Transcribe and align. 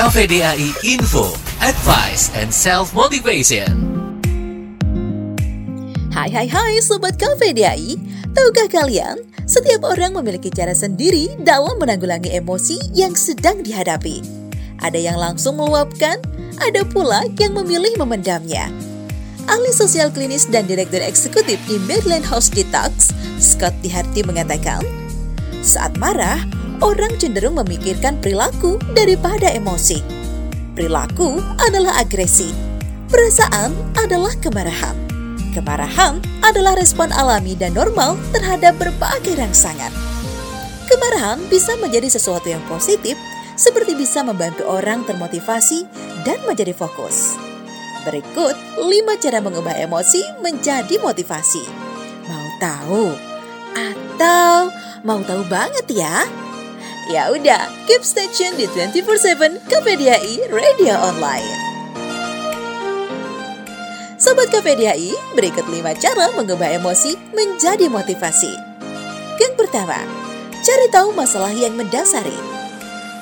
KVDAI 0.00 0.80
Info, 0.80 1.28
Advice 1.60 2.32
and 2.32 2.48
Self 2.48 2.96
Motivation. 2.96 3.68
Hai 6.08 6.32
hai 6.32 6.48
hai 6.48 6.80
Sobat 6.80 7.20
KVDAI 7.20 8.00
Tahukah 8.32 8.72
kalian, 8.72 9.20
setiap 9.44 9.84
orang 9.84 10.16
memiliki 10.16 10.48
cara 10.48 10.72
sendiri 10.72 11.36
dalam 11.44 11.76
menanggulangi 11.76 12.32
emosi 12.32 12.96
yang 12.96 13.12
sedang 13.12 13.60
dihadapi. 13.60 14.24
Ada 14.80 14.96
yang 14.96 15.20
langsung 15.20 15.60
meluapkan, 15.60 16.16
ada 16.56 16.80
pula 16.88 17.28
yang 17.36 17.52
memilih 17.60 17.92
memendamnya. 18.00 18.72
Ahli 19.52 19.68
sosial 19.68 20.08
klinis 20.08 20.48
dan 20.48 20.64
direktur 20.64 21.04
eksekutif 21.04 21.60
di 21.68 21.76
Maryland 21.84 22.24
House 22.24 22.48
Detox, 22.48 23.12
Scott 23.36 23.76
Diharti 23.84 24.24
mengatakan, 24.24 24.80
saat 25.60 25.92
marah, 26.00 26.40
orang 26.80 27.12
cenderung 27.20 27.60
memikirkan 27.60 28.18
perilaku 28.18 28.80
daripada 28.96 29.52
emosi. 29.52 30.00
Perilaku 30.76 31.40
adalah 31.60 32.00
agresi. 32.00 32.50
Perasaan 33.12 33.72
adalah 34.00 34.32
kemarahan. 34.40 34.96
Kemarahan 35.50 36.22
adalah 36.46 36.78
respon 36.78 37.10
alami 37.10 37.58
dan 37.58 37.74
normal 37.74 38.14
terhadap 38.30 38.78
berbagai 38.78 39.34
rangsangan. 39.34 39.90
Kemarahan 40.86 41.42
bisa 41.50 41.74
menjadi 41.78 42.06
sesuatu 42.06 42.50
yang 42.50 42.62
positif, 42.70 43.18
seperti 43.58 43.98
bisa 43.98 44.22
membantu 44.22 44.66
orang 44.66 45.02
termotivasi 45.04 45.86
dan 46.22 46.38
menjadi 46.46 46.72
fokus. 46.72 47.34
Berikut 48.06 48.56
5 48.80 48.88
cara 49.20 49.38
mengubah 49.44 49.76
emosi 49.76 50.22
menjadi 50.40 50.96
motivasi. 51.02 51.62
Mau 52.30 52.46
tahu? 52.62 53.04
Atau 53.76 54.72
mau 55.04 55.20
tahu 55.20 55.42
banget 55.50 55.86
ya? 55.92 56.24
Ya 57.10 57.26
udah, 57.34 57.66
keep 57.90 58.06
stay 58.06 58.30
tune 58.30 58.54
di 58.54 58.70
24/7 58.70 59.58
KPDI 59.66 60.46
Radio 60.46 60.94
Online. 60.94 61.50
Sobat 64.14 64.46
KPDI, 64.54 65.18
berikut 65.34 65.66
5 65.66 65.90
cara 65.98 66.30
mengubah 66.38 66.70
emosi 66.70 67.18
menjadi 67.34 67.90
motivasi. 67.90 68.54
Yang 69.42 69.54
pertama, 69.58 69.98
cari 70.62 70.86
tahu 70.94 71.10
masalah 71.10 71.50
yang 71.50 71.74
mendasari. 71.74 72.38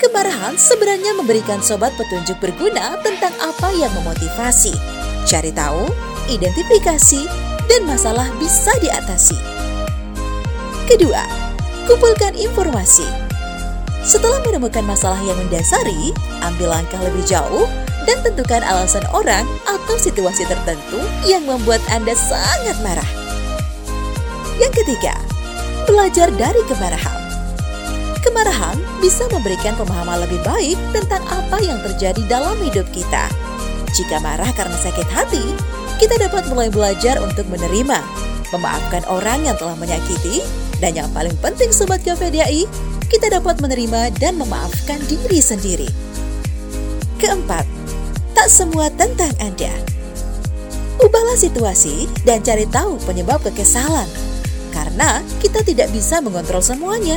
Kemarahan 0.05 0.61
sebenarnya 0.61 1.17
memberikan 1.17 1.65
sobat 1.65 1.97
petunjuk 1.97 2.37
berguna 2.45 3.01
tentang 3.01 3.33
apa 3.41 3.73
yang 3.73 3.91
memotivasi. 3.97 4.77
Cari 5.25 5.49
tahu, 5.57 5.89
identifikasi, 6.29 7.25
dan 7.73 7.89
masalah 7.89 8.29
bisa 8.37 8.77
diatasi. 8.85 9.39
Kedua, 10.85 11.25
kumpulkan 11.89 12.37
informasi. 12.37 13.28
Setelah 14.07 14.41
menemukan 14.47 14.85
masalah 14.87 15.19
yang 15.27 15.37
mendasari, 15.39 16.15
ambil 16.43 16.75
langkah 16.75 17.01
lebih 17.03 17.23
jauh 17.27 17.67
dan 18.09 18.19
tentukan 18.25 18.65
alasan 18.65 19.05
orang 19.13 19.45
atau 19.69 19.97
situasi 20.01 20.49
tertentu 20.49 21.03
yang 21.29 21.45
membuat 21.45 21.83
Anda 21.93 22.17
sangat 22.17 22.79
marah. 22.81 23.11
Yang 24.57 24.83
ketiga, 24.83 25.15
belajar 25.85 26.33
dari 26.35 26.63
kemarahan. 26.67 27.21
Kemarahan 28.25 28.77
bisa 28.99 29.29
memberikan 29.31 29.79
pemahaman 29.79 30.27
lebih 30.27 30.43
baik 30.43 30.75
tentang 30.91 31.23
apa 31.31 31.63
yang 31.63 31.79
terjadi 31.85 32.19
dalam 32.27 32.59
hidup 32.65 32.89
kita. 32.91 33.31
Jika 33.95 34.19
marah 34.19 34.51
karena 34.53 34.75
sakit 34.75 35.09
hati, 35.11 35.45
kita 36.03 36.19
dapat 36.19 36.47
mulai 36.51 36.71
belajar 36.71 37.19
untuk 37.23 37.47
menerima, 37.51 37.99
memaafkan 38.55 39.03
orang 39.11 39.47
yang 39.47 39.57
telah 39.59 39.75
menyakiti, 39.79 40.43
dan 40.79 40.95
yang 40.95 41.11
paling 41.11 41.35
penting 41.43 41.75
Sobat 41.75 42.03
KPDI, 42.07 42.67
kita 43.09 43.33
dapat 43.33 43.57
menerima 43.65 44.13
dan 44.21 44.37
memaafkan 44.37 45.01
diri 45.09 45.41
sendiri. 45.41 45.89
Keempat, 47.17 47.65
tak 48.37 48.53
semua 48.53 48.93
tentang 48.93 49.33
Anda. 49.41 49.73
Ubahlah 51.01 51.41
situasi 51.41 52.07
dan 52.29 52.45
cari 52.45 52.69
tahu 52.69 53.01
penyebab 53.09 53.41
kekesalan, 53.49 54.07
karena 54.77 55.25
kita 55.41 55.65
tidak 55.65 55.89
bisa 55.91 56.21
mengontrol 56.21 56.61
semuanya. 56.61 57.17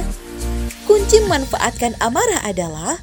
Kunci 0.87 1.19
memanfaatkan 1.27 1.99
amarah 1.99 2.41
adalah 2.47 2.95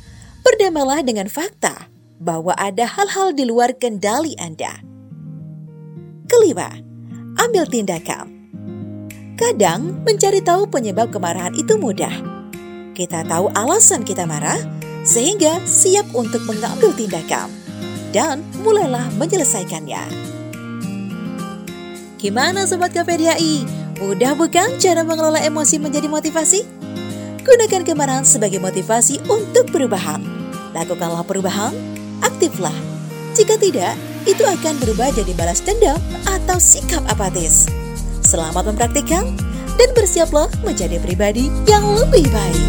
berdamailah 0.43 1.05
dengan 1.05 1.29
fakta 1.29 1.93
bahwa 2.19 2.57
ada 2.57 2.89
hal-hal 2.89 3.37
di 3.37 3.45
luar 3.47 3.77
kendali 3.77 4.33
Anda. 4.41 4.81
Kelima, 6.27 6.73
ambil 7.37 7.69
tindakan. 7.69 8.33
Kadang 9.39 10.03
mencari 10.03 10.43
tahu 10.43 10.67
penyebab 10.67 11.15
kemarahan 11.15 11.55
itu 11.55 11.79
mudah 11.79 12.38
kita 12.99 13.23
tahu 13.23 13.47
alasan 13.55 14.03
kita 14.03 14.27
marah, 14.27 14.59
sehingga 15.07 15.63
siap 15.63 16.11
untuk 16.19 16.43
mengambil 16.51 16.91
tindakan 16.99 17.47
dan 18.11 18.43
mulailah 18.67 19.07
menyelesaikannya. 19.15 20.03
Gimana 22.19 22.67
Sobat 22.67 22.91
KPDI? 22.91 23.63
Mudah 24.03 24.35
bukan 24.35 24.83
cara 24.83 25.07
mengelola 25.07 25.39
emosi 25.39 25.79
menjadi 25.79 26.11
motivasi? 26.11 26.67
Gunakan 27.47 27.87
kemarahan 27.87 28.27
sebagai 28.27 28.59
motivasi 28.59 29.23
untuk 29.31 29.71
perubahan. 29.71 30.19
Lakukanlah 30.75 31.23
perubahan, 31.23 31.71
aktiflah. 32.19 32.75
Jika 33.39 33.55
tidak, 33.63 33.95
itu 34.27 34.43
akan 34.43 34.75
berubah 34.83 35.15
jadi 35.15 35.31
balas 35.39 35.63
dendam 35.63 36.03
atau 36.27 36.59
sikap 36.59 37.07
apatis. 37.07 37.71
Selamat 38.27 38.67
mempraktikkan 38.67 39.48
dan 39.79 39.89
bersiaplah 39.95 40.51
menjadi 40.67 40.99
pribadi 40.99 41.49
yang 41.65 41.87
lebih 41.97 42.27
baik. 42.29 42.69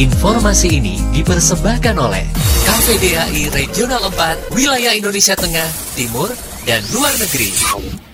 Informasi 0.00 0.80
ini 0.80 0.96
dipersembahkan 1.12 1.96
oleh 2.00 2.24
KPDAI 2.64 3.52
Regional 3.52 4.08
4 4.08 4.56
Wilayah 4.56 4.96
Indonesia 4.96 5.36
Tengah, 5.36 5.68
Timur, 5.92 6.32
dan 6.64 6.80
Luar 6.96 7.12
Negeri. 7.20 8.09